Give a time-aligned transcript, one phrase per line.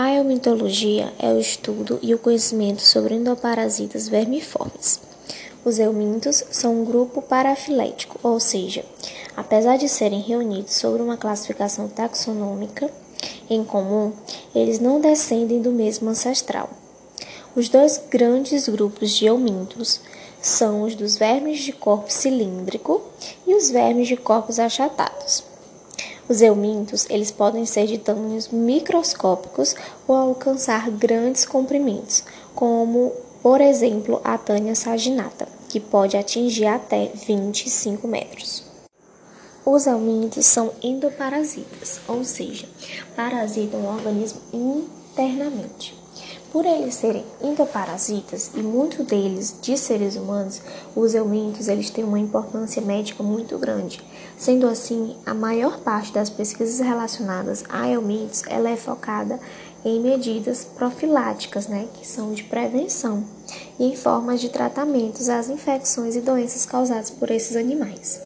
[0.00, 5.00] A eumitologia é o estudo e o conhecimento sobre endoparasitas vermiformes.
[5.64, 8.84] Os eumintos são um grupo parafilético, ou seja,
[9.36, 12.88] apesar de serem reunidos sobre uma classificação taxonômica
[13.50, 14.12] em comum,
[14.54, 16.70] eles não descendem do mesmo ancestral.
[17.56, 20.00] Os dois grandes grupos de eumintos
[20.40, 23.02] são os dos vermes de corpo cilíndrico
[23.44, 25.42] e os vermes de corpos achatados.
[26.28, 29.74] Os eumintos, eles podem ser de tamanhos microscópicos
[30.06, 32.22] ou alcançar grandes comprimentos,
[32.54, 38.62] como, por exemplo, a tânia saginata, que pode atingir até 25 metros.
[39.64, 42.68] Os eumintos são endoparasitas, ou seja,
[43.16, 45.97] parasitam o organismo internamente.
[46.50, 50.62] Por eles serem endoparasitas e muitos deles de seres humanos,
[50.96, 54.00] os eumintos eles têm uma importância médica muito grande.
[54.38, 59.38] Sendo assim, a maior parte das pesquisas relacionadas a eumintos ela é focada
[59.84, 63.24] em medidas profiláticas, né, que são de prevenção,
[63.78, 68.22] e em formas de tratamentos às infecções e doenças causadas por esses animais.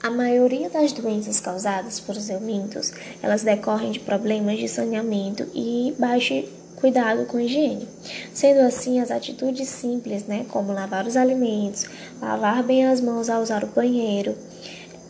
[0.00, 6.34] A maioria das doenças causadas por eumintos, elas decorrem de problemas de saneamento e baixo
[6.82, 7.88] cuidado com higiene.
[8.34, 11.86] Sendo assim, as atitudes simples, né, como lavar os alimentos,
[12.20, 14.34] lavar bem as mãos ao usar o banheiro,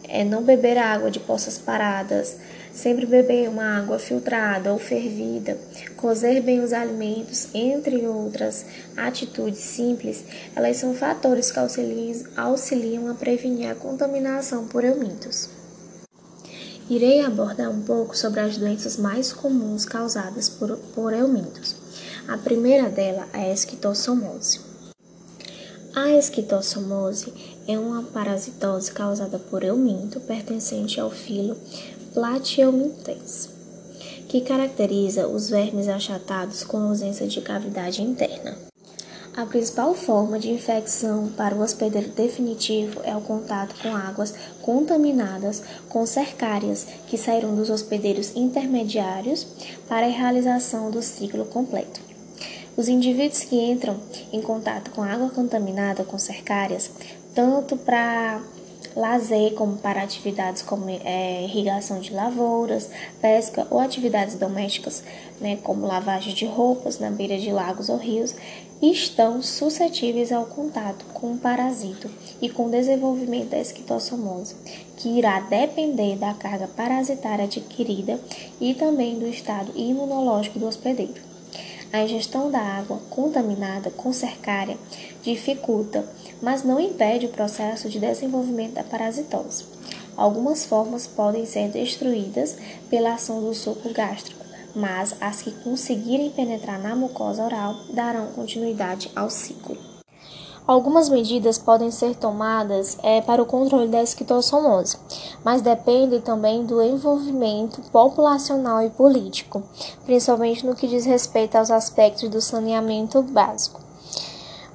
[0.06, 2.37] é não beber água de poças paradas,
[2.75, 5.56] sempre beber uma água filtrada ou fervida,
[5.97, 10.23] cozer bem os alimentos, entre outras atitudes simples,
[10.55, 15.62] elas são fatores que auxiliam, auxiliam a prevenir a contaminação por eumintos.
[16.91, 21.12] Irei abordar um pouco sobre as doenças mais comuns causadas por, por.
[22.28, 24.61] A primeira dela é a esquistossomose.
[25.94, 27.33] A esquistossomose
[27.69, 31.56] é uma parasitose causada por euminto pertencente ao filo
[32.14, 33.48] Platyhelminthes,
[34.28, 38.72] que caracteriza os vermes achatados com ausência de cavidade interna.
[39.34, 45.62] A principal forma de infecção para o hospedeiro definitivo é o contato com águas contaminadas
[45.88, 49.47] com cercárias que saíram dos hospedeiros intermediários
[49.88, 51.98] para a realização do ciclo completo.
[52.76, 53.98] Os indivíduos que entram
[54.31, 56.91] em contato com água contaminada com cercárias,
[57.34, 58.42] tanto para
[58.97, 65.03] lazer, como para atividades como é, irrigação de lavouras, pesca ou atividades domésticas,
[65.41, 68.34] né, como lavagem de roupas na beira de lagos ou rios,
[68.80, 72.10] estão suscetíveis ao contato com o parasito
[72.41, 74.56] e com o desenvolvimento da esquistossomose,
[74.97, 78.19] que irá depender da carga parasitária adquirida
[78.60, 81.31] e também do estado imunológico do hospedeiro.
[81.92, 84.78] A ingestão da água contaminada com cercária
[85.22, 86.08] dificulta,
[86.41, 89.66] mas não impede o processo de desenvolvimento da parasitose.
[90.16, 92.56] Algumas formas podem ser destruídas
[92.88, 94.42] pela ação do suco gástrico,
[94.75, 99.91] mas as que conseguirem penetrar na mucosa oral darão continuidade ao ciclo.
[100.67, 104.97] Algumas medidas podem ser tomadas é, para o controle da esquistossomose,
[105.45, 109.62] mas dependem também do envolvimento populacional e político,
[110.05, 113.81] principalmente no que diz respeito aos aspectos do saneamento básico.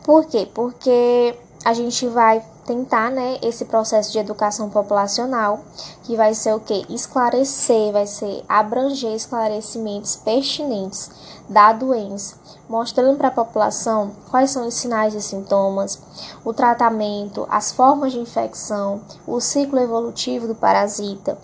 [0.03, 0.47] Por quê?
[0.53, 5.61] Porque a gente vai tentar, né, esse processo de educação populacional,
[6.03, 6.83] que vai ser o quê?
[6.89, 11.09] Esclarecer, vai ser abranger esclarecimentos pertinentes
[11.47, 12.35] da doença,
[12.67, 15.97] mostrando para a população quais são os sinais e sintomas,
[16.43, 21.37] o tratamento, as formas de infecção, o ciclo evolutivo do parasita,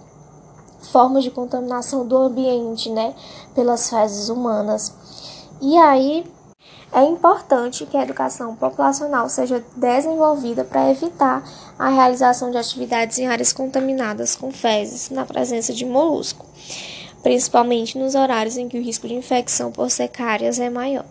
[0.91, 3.15] formas de contaminação do ambiente, né,
[3.55, 4.93] pelas fezes humanas.
[5.61, 6.29] E aí
[6.93, 11.43] é importante que a educação populacional seja desenvolvida para evitar
[11.77, 16.45] a realização de atividades em áreas contaminadas com fezes na presença de molusco,
[17.23, 21.05] principalmente nos horários em que o risco de infecção por secárias é maior.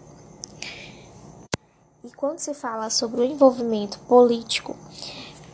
[2.04, 4.76] E quando se fala sobre o envolvimento político,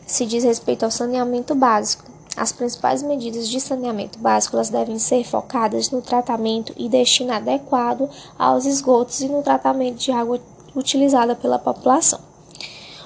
[0.05, 2.08] se diz respeito ao saneamento básico,
[2.39, 8.65] as principais medidas de saneamento básico devem ser focadas no tratamento e destino adequado aos
[8.65, 10.39] esgotos e no tratamento de água
[10.73, 12.21] utilizada pela população.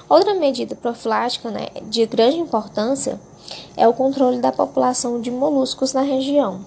[0.08, 3.20] Outra medida profilática né, de grande importância
[3.76, 6.66] é o controle da população de moluscos na região.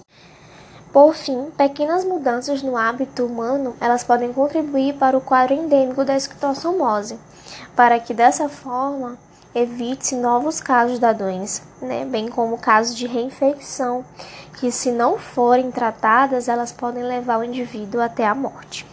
[0.92, 6.16] Por fim, pequenas mudanças no hábito humano elas podem contribuir para o quadro endêmico da
[6.16, 7.18] esquistossomose,
[7.74, 9.16] para que dessa forma
[9.54, 12.04] evite novos casos da doença, né?
[12.04, 14.04] bem como casos de reinfecção,
[14.58, 18.86] que se não forem tratadas, elas podem levar o indivíduo até a morte.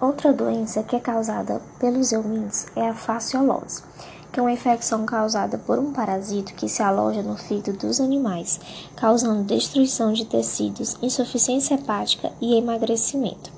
[0.00, 3.84] Outra doença que é causada pelos eumintos é a fasciolose,
[4.32, 8.58] que é uma infecção causada por um parasito que se aloja no fígado dos animais,
[8.96, 13.51] causando destruição de tecidos, insuficiência hepática e emagrecimento.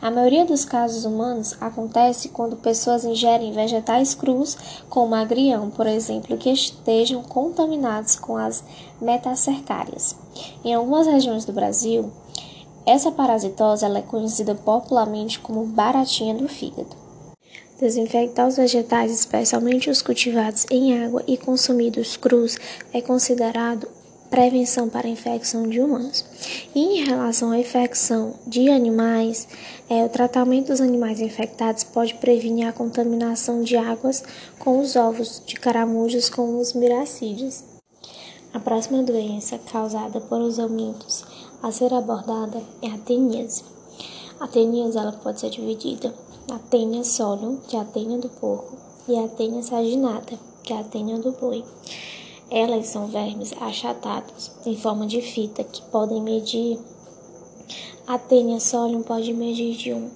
[0.00, 4.56] A maioria dos casos humanos acontece quando pessoas ingerem vegetais crus,
[4.88, 8.62] como agrião, por exemplo, que estejam contaminados com as
[9.00, 10.14] metacercárias.
[10.64, 12.12] Em algumas regiões do Brasil,
[12.86, 16.96] essa parasitose é conhecida popularmente como baratinha do fígado.
[17.80, 22.56] Desinfectar os vegetais, especialmente os cultivados em água e consumidos crus,
[22.92, 23.97] é considerado
[24.30, 26.24] prevenção para infecção de humanos.
[26.74, 29.48] E em relação à infecção de animais,
[29.88, 34.22] é, o tratamento dos animais infectados pode prevenir a contaminação de águas
[34.58, 37.64] com os ovos de caramujos com os miracídeos.
[38.52, 41.24] A próxima doença causada por os eumintos
[41.62, 43.62] a ser abordada é a teníase.
[44.40, 46.14] A teníase ela pode ser dividida
[46.48, 48.76] na tênia solium, que é a tênia do porco,
[49.08, 51.64] e a tênia saginata, que é a tênia do boi.
[52.50, 56.78] Elas são vermes achatados em forma de fita que podem medir.
[58.06, 60.08] A tênia solium pode medir de um,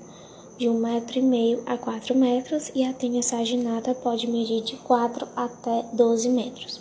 [0.57, 4.77] de um metro e meio a 4 metros e a tênia saginata pode medir de
[4.77, 6.81] 4 até 12 metros.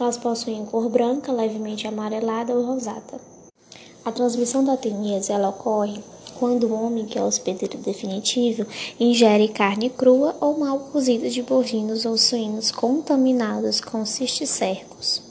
[0.00, 3.20] Elas possuem cor branca, levemente amarelada ou rosada.
[4.06, 6.02] A transmissão da teníase ela ocorre
[6.38, 8.66] quando o homem, que é o hospedeiro definitivo,
[8.98, 15.22] ingere carne crua ou mal cozida de bovinos ou suínos contaminados com cisticercos.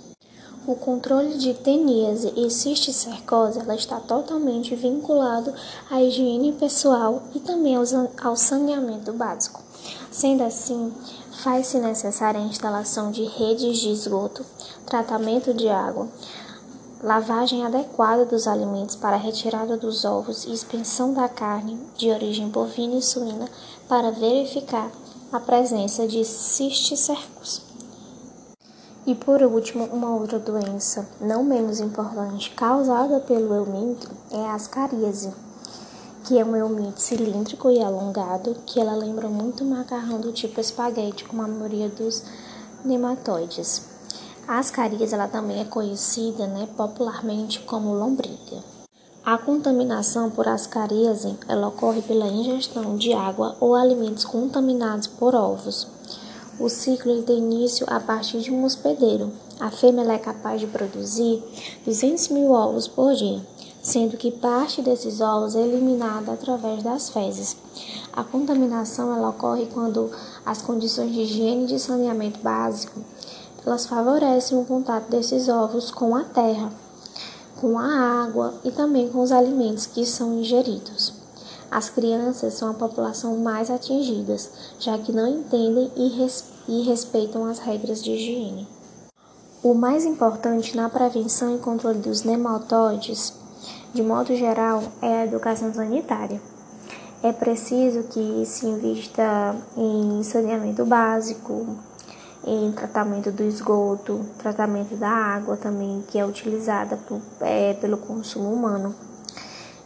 [0.68, 5.54] O controle de teníase e cisticercose ela está totalmente vinculado
[5.90, 7.78] à higiene pessoal e também
[8.22, 9.64] ao saneamento básico.
[10.12, 10.92] Sendo assim,
[11.42, 14.46] faz-se necessária a instalação de redes de esgoto,
[14.86, 16.10] tratamento de água,
[17.04, 22.96] lavagem adequada dos alimentos para retirada dos ovos e expensão da carne de origem bovina
[22.96, 23.48] e suína
[23.88, 24.90] para verificar
[25.32, 27.62] a presença de cisticercos.
[29.06, 35.32] E por último, uma outra doença não menos importante causada pelo euminto é a ascaríase,
[36.26, 40.60] que é um euminto cilíndrico e alongado, que ela lembra muito o macarrão do tipo
[40.60, 42.24] espaguete, como a maioria dos
[42.84, 43.97] nematóides.
[44.48, 48.64] A ascaris ela também é conhecida né, popularmente como lombriga.
[49.26, 55.86] A contaminação por ascaríase ela ocorre pela ingestão de água ou alimentos contaminados por ovos.
[56.62, 59.34] O ciclo tem início a partir de um hospedeiro.
[59.60, 61.44] A fêmea é capaz de produzir
[61.86, 63.42] 200 mil ovos por dia,
[63.84, 67.58] sendo que parte desses ovos é eliminada através das fezes.
[68.14, 70.10] A contaminação ela ocorre quando
[70.46, 73.02] as condições de higiene e de saneamento básico
[73.68, 76.72] elas favorecem o contato desses ovos com a terra,
[77.60, 81.14] com a água e também com os alimentos que são ingeridos.
[81.70, 84.38] As crianças são a população mais atingida,
[84.80, 88.66] já que não entendem e, res e respeitam as regras de higiene.
[89.62, 93.34] O mais importante na prevenção e controle dos nematóides,
[93.94, 96.42] de modo geral, é a educação sanitária.
[97.22, 101.76] É preciso que se invista em saneamento básico,
[102.48, 108.54] em tratamento do esgoto, tratamento da água também, que é utilizada por, é, pelo consumo
[108.54, 108.96] humano.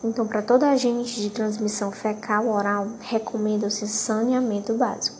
[0.03, 5.17] Então, para toda agente de transmissão fecal-oral, recomenda-se saneamento básico,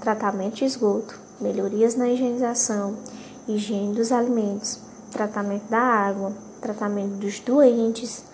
[0.00, 2.96] tratamento de esgoto, melhorias na higienização,
[3.46, 4.80] higiene dos alimentos,
[5.12, 8.24] tratamento da água, tratamento dos doentes,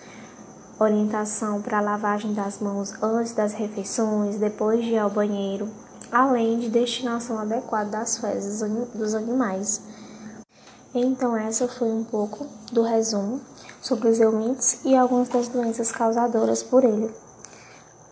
[0.79, 5.69] orientação para lavagem das mãos antes das refeições, depois de ir ao banheiro,
[6.11, 8.61] além de destinação adequada das fezes
[8.93, 9.81] dos animais.
[10.93, 13.41] Então, essa foi um pouco do resumo
[13.81, 17.11] sobre os eumintes e algumas das doenças causadoras por ele.